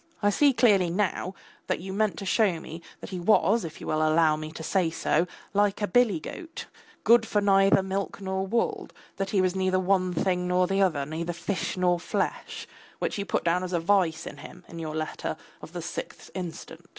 I 0.23 0.31
see 0.31 0.51
clearly 0.51 0.89
now 0.89 1.35
that 1.67 1.79
you 1.79 1.93
meant 1.93 2.17
to 2.17 2.25
show 2.25 2.59
me 2.59 2.81
that 3.01 3.11
he 3.11 3.19
was, 3.19 3.63
if 3.63 3.79
you 3.79 3.85
will 3.85 4.01
allow 4.01 4.35
me 4.35 4.51
to 4.53 4.63
say 4.63 4.89
so, 4.89 5.27
like 5.53 5.79
a 5.79 5.87
billy 5.87 6.19
goat, 6.19 6.65
good 7.03 7.23
for 7.23 7.39
neither 7.39 7.83
milk 7.83 8.19
nor 8.19 8.47
wool, 8.47 8.89
that 9.17 9.29
he 9.29 9.41
was 9.41 9.55
neither 9.55 9.79
one 9.79 10.11
thing 10.11 10.47
nor 10.47 10.65
the 10.65 10.81
other, 10.81 11.05
neither 11.05 11.33
fish 11.33 11.77
nor 11.77 11.99
flesh, 11.99 12.67
which 12.97 13.19
you 13.19 13.25
put 13.27 13.43
down 13.43 13.63
as 13.63 13.73
a 13.73 13.79
vice 13.79 14.25
in 14.25 14.37
him 14.37 14.65
in 14.67 14.79
your 14.79 14.95
letter 14.95 15.37
of 15.61 15.71
the 15.71 15.83
sixth 15.83 16.31
instant. 16.33 16.87